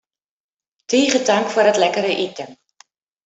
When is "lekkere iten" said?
1.81-2.51